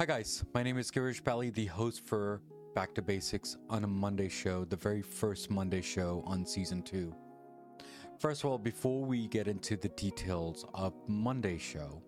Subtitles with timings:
[0.00, 0.42] Hi, guys.
[0.54, 2.40] My name is Girish Bali, the host for
[2.74, 7.14] Back to Basics on a Monday show, the very first Monday show on season two.
[8.18, 12.00] First of all, before we get into the details of Monday show,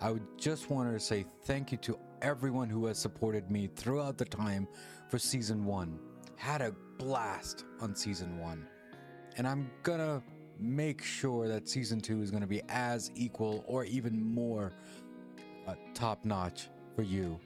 [0.00, 4.16] I would just want to say thank you to everyone who has supported me throughout
[4.16, 4.66] the time
[5.10, 5.98] for season one.
[6.36, 8.66] Had a blast on season one.
[9.36, 10.22] And I'm gonna
[10.58, 14.72] make sure that season two is gonna be as equal or even more
[15.66, 17.38] uh, top notch for you.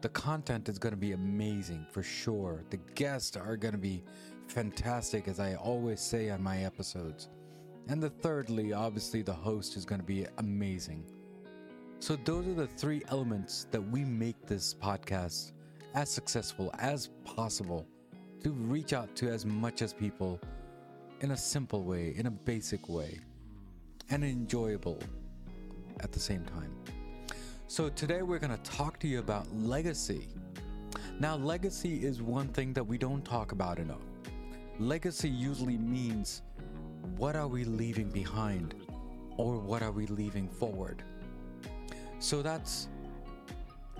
[0.00, 2.64] The content is gonna be amazing for sure.
[2.70, 4.02] The guests are gonna be
[4.48, 7.28] fantastic, as I always say on my episodes.
[7.88, 11.04] And the thirdly, obviously, the host is gonna be amazing.
[11.98, 15.52] So, those are the three elements that we make this podcast
[15.94, 17.86] as successful as possible
[18.42, 20.40] to reach out to as much as people
[21.20, 23.20] in a simple way, in a basic way,
[24.08, 24.98] and enjoyable
[26.00, 26.74] at the same time.
[27.70, 30.26] So, today we're going to talk to you about legacy.
[31.20, 34.02] Now, legacy is one thing that we don't talk about enough.
[34.80, 36.42] Legacy usually means
[37.16, 38.74] what are we leaving behind
[39.36, 41.04] or what are we leaving forward?
[42.18, 42.88] So that's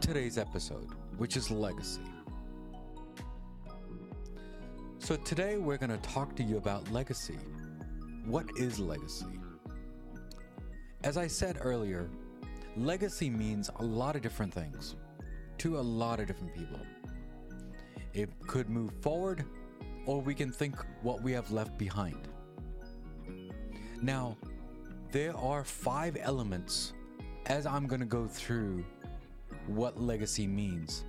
[0.00, 2.02] today's episode, which is legacy.
[4.98, 7.38] So today we're going to talk to you about legacy.
[8.24, 9.38] What is legacy?
[11.05, 12.10] As I said earlier,
[12.86, 14.97] legacy means a lot of different things
[15.59, 16.81] to a lot of different people.
[18.14, 19.45] It could move forward,
[20.06, 22.28] or we can think what we have left behind.
[24.03, 24.36] Now,
[25.12, 26.95] there are five elements
[27.47, 28.84] as I'm going to go through
[29.67, 31.05] what legacy means.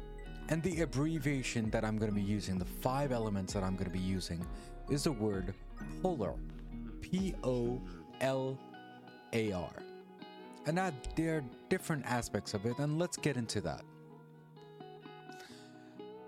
[0.49, 3.85] And the abbreviation that I'm going to be using, the five elements that I'm going
[3.85, 4.45] to be using,
[4.89, 5.53] is the word
[6.01, 6.33] polar.
[6.99, 7.81] P O
[8.19, 8.57] L
[9.33, 9.71] A R.
[10.65, 13.81] And that there are different aspects of it, and let's get into that.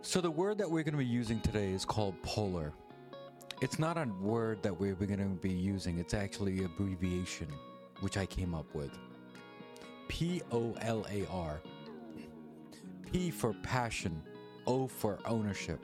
[0.02, 2.74] So, the word that we're going to be using today is called polar.
[3.62, 7.48] It's not a word that we're going to be using, it's actually an abbreviation,
[8.02, 8.92] which I came up with.
[10.10, 11.62] P O L A R.
[13.12, 14.22] P for passion,
[14.68, 15.80] O for ownership,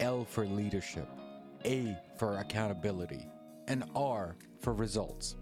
[0.00, 1.08] L for leadership,
[1.64, 3.26] A for accountability,
[3.68, 5.36] and R for results.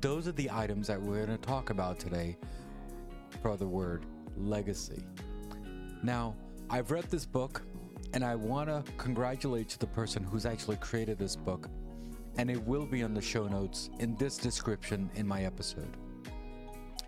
[0.00, 2.36] Those are the items that we're going to talk about today
[3.42, 4.06] for the word
[4.36, 5.02] legacy.
[6.02, 6.36] Now,
[6.68, 7.62] I've read this book
[8.14, 11.68] and I want to congratulate the person who's actually created this book,
[12.38, 15.96] and it will be on the show notes in this description in my episode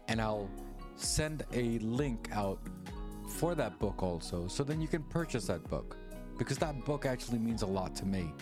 [0.09, 0.51] and I'll
[0.97, 2.59] send a link out
[3.27, 5.97] for that book also, so then you can purchase that book
[6.39, 8.33] because that book actually means a lot to me,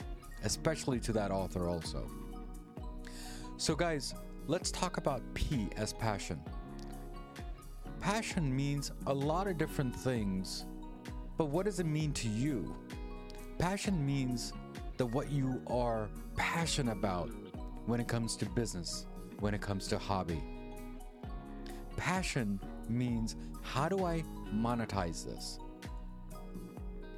[0.43, 2.11] especially to that author also.
[3.57, 4.15] So, guys,
[4.50, 6.41] let's talk about P as passion.
[8.00, 10.66] Passion means a lot of different things,
[11.37, 12.75] but what does it mean to you?
[13.59, 14.53] Passion means
[14.97, 17.31] that what you are passionate about
[17.87, 19.06] when it comes to business,
[19.39, 20.43] when it comes to hobby
[22.00, 22.59] passion
[22.89, 24.25] means how do I
[24.55, 25.59] monetize this?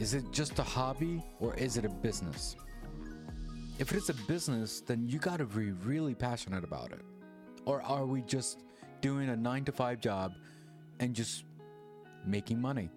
[0.00, 2.56] Is it just a hobby or is it a business?
[3.78, 7.11] If it's a business, then you got to be really passionate about it.
[7.64, 8.58] Or are we just
[9.00, 10.32] doing a nine to five job
[11.00, 11.44] and just
[12.26, 12.90] making money?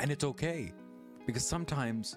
[0.00, 0.72] And it's okay
[1.26, 2.16] because sometimes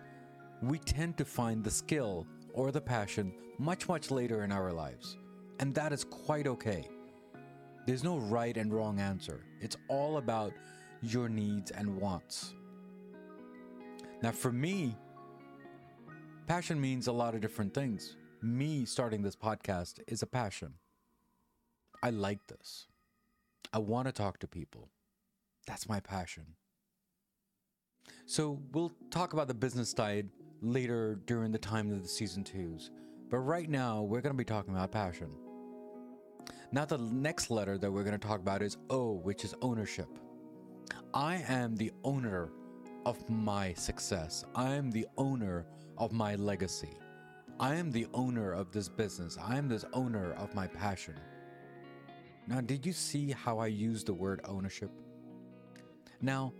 [0.62, 5.18] we tend to find the skill or the passion much, much later in our lives.
[5.59, 6.90] And that is quite okay.
[7.86, 9.46] There's no right and wrong answer.
[9.62, 10.53] It's all about
[11.02, 12.53] your needs and wants.
[14.22, 14.96] Now, for me,
[16.47, 18.18] passion means a lot of different things.
[18.42, 20.74] Me starting this podcast is a passion.
[22.03, 22.88] I like this.
[23.74, 24.90] I want to talk to people.
[25.66, 26.46] That's my passion.
[28.25, 30.30] So, we'll talk about the business side
[30.62, 32.91] later during the time of the season twos.
[33.30, 35.30] But right now, we're going to be talking about passion.
[36.72, 40.08] Now, the next letter that we're going to talk about is O, which is ownership.
[41.14, 42.52] I am the owner
[43.05, 44.46] of my success.
[44.55, 45.66] I am the owner
[45.97, 46.97] of my legacy.
[47.59, 49.38] I am the owner of this business.
[49.41, 51.16] I am this owner of my passion.
[52.47, 54.90] Now, did you see how I use the word ownership?
[56.22, 56.53] Now,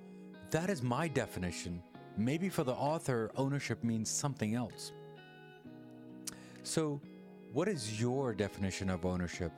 [0.52, 1.82] that is my definition.
[2.18, 4.92] Maybe for the author, ownership means something else.
[6.64, 7.00] So,
[7.54, 9.54] what is your definition of ownership?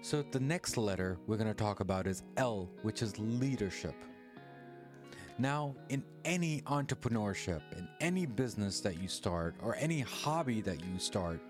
[0.00, 3.94] So, the next letter we're going to talk about is L, which is leadership.
[5.38, 10.98] Now, in any entrepreneurship, in any business that you start, or any hobby that you
[10.98, 11.40] start,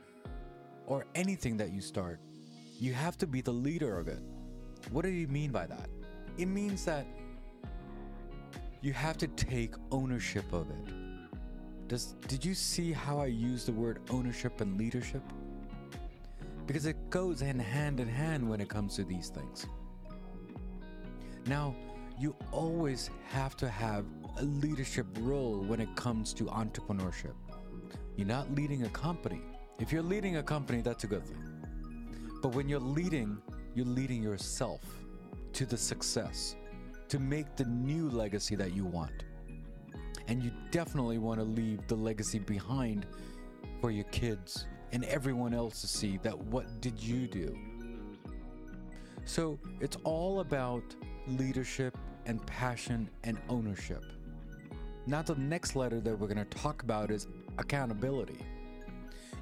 [0.87, 2.21] or anything that you start,
[2.79, 4.21] you have to be the leader of it.
[4.91, 5.89] What do you mean by that?
[6.39, 7.07] It means that
[8.81, 11.89] you have to take ownership of it.
[11.89, 15.23] Does did you see how I use the word ownership and leadership?
[16.67, 19.67] Because it goes in hand in hand when it comes to these things.
[21.47, 21.75] Now,
[22.19, 24.05] you always have to have
[24.39, 27.35] a leadership role when it comes to entrepreneurship.
[28.17, 29.43] You're not leading a company.
[29.79, 31.43] If you're leading a company, that's a good thing.
[32.43, 33.39] But when you're leading,
[33.75, 34.81] you're leading yourself
[35.55, 36.57] to the success,
[37.09, 39.25] to make the new legacy that you want.
[40.29, 43.07] And you definitely want to leave the legacy behind
[43.81, 47.57] for your kids and everyone else to see that what did you do?
[49.25, 50.83] So it's all about
[51.27, 51.97] leadership
[52.27, 54.05] and passion and ownership.
[55.07, 57.27] Now, the next letter that we're going to talk about is
[57.59, 58.39] accountability.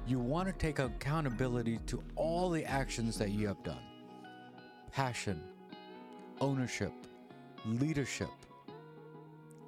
[0.07, 3.83] You want to take accountability to all the actions that you have done
[4.91, 5.41] passion,
[6.41, 6.91] ownership,
[7.65, 8.31] leadership,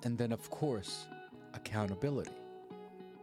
[0.04, 1.06] and then, of course,
[1.54, 2.32] accountability.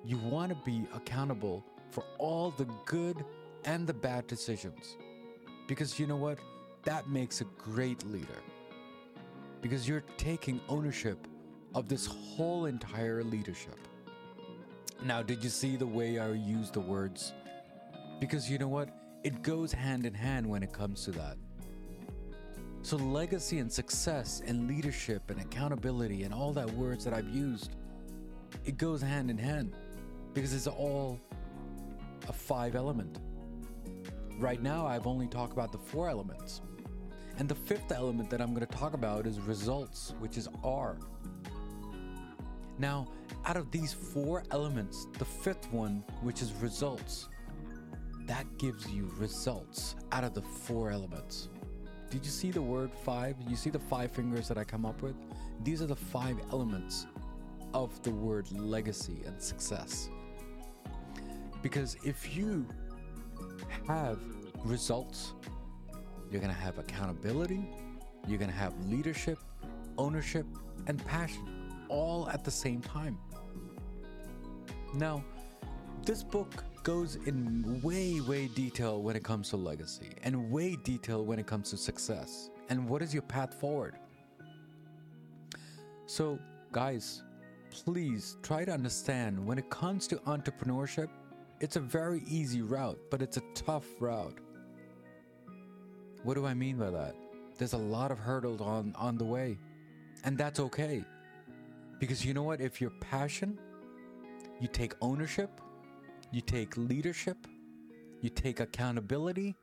[0.04, 3.22] You want to be accountable for all the good
[3.64, 4.96] and the bad decisions.
[5.66, 6.38] Because you know what?
[6.84, 8.40] That makes a great leader.
[9.60, 11.26] Because you're taking ownership
[11.74, 13.76] of this whole entire leadership.
[15.02, 17.32] Now, did you see the way I use the words?
[18.20, 18.90] Because you know what?
[19.24, 21.38] It goes hand in hand when it comes to that.
[22.82, 27.76] So, legacy and success and leadership and accountability and all that words that I've used,
[28.66, 29.74] it goes hand in hand
[30.34, 31.18] because it's all
[32.28, 33.20] a five element.
[34.38, 36.60] Right now, I've only talked about the four elements.
[37.38, 40.98] And the fifth element that I'm going to talk about is results, which is R.
[42.80, 43.08] Now,
[43.44, 47.28] out of these four elements, the fifth one, which is results,
[48.26, 51.50] that gives you results out of the four elements.
[52.08, 53.36] Did you see the word five?
[53.46, 55.14] You see the five fingers that I come up with?
[55.62, 57.06] These are the five elements
[57.74, 60.08] of the word legacy and success.
[61.60, 62.66] Because if you
[63.86, 64.18] have
[64.64, 65.34] results,
[66.30, 67.62] you're going to have accountability,
[68.26, 69.38] you're going to have leadership,
[69.98, 70.46] ownership,
[70.86, 71.59] and passion
[71.90, 73.18] all at the same time.
[74.94, 75.22] Now,
[76.04, 81.24] this book goes in way, way detail when it comes to legacy and way detail
[81.24, 83.96] when it comes to success and what is your path forward.
[86.06, 86.38] So,
[86.72, 87.22] guys,
[87.70, 91.08] please try to understand when it comes to entrepreneurship,
[91.60, 94.38] it's a very easy route, but it's a tough route.
[96.22, 97.14] What do I mean by that?
[97.58, 99.58] There's a lot of hurdles on, on the way,
[100.24, 101.04] and that's okay.
[102.00, 102.60] Because you know what?
[102.60, 103.58] If you're passion,
[104.58, 105.60] you take ownership,
[106.32, 107.46] you take leadership,
[108.22, 109.54] you take accountability,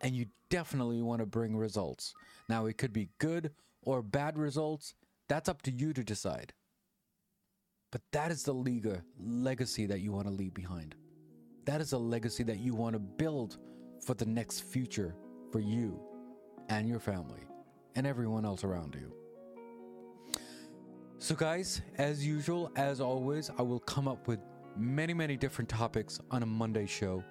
[0.00, 2.14] and you definitely want to bring results.
[2.48, 3.52] Now, it could be good
[3.82, 4.94] or bad results.
[5.28, 6.52] That's up to you to decide.
[7.90, 10.94] But that is the Liga legacy that you want to leave behind.
[11.64, 13.58] That is a legacy that you want to build
[14.04, 15.14] for the next future
[15.52, 16.00] for you
[16.68, 17.40] and your family
[17.94, 19.12] and everyone else around you.
[21.20, 24.38] So, guys, as usual, as always, I will come up with
[24.76, 27.24] many, many different topics on a Monday show,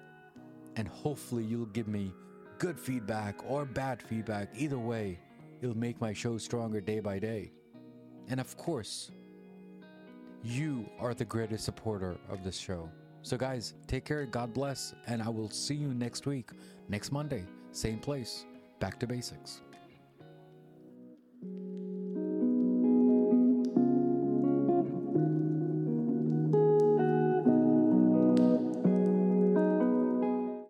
[0.76, 2.12] and hopefully, you'll give me
[2.58, 4.50] good feedback or bad feedback.
[4.54, 5.18] Either way,
[5.62, 7.50] it'll make my show stronger day by day.
[8.28, 9.10] And of course,
[10.44, 12.90] you are the greatest supporter of this show.
[13.22, 16.50] So, guys, take care, God bless, and I will see you next week,
[16.90, 18.44] next Monday, same place,
[18.80, 19.62] back to basics.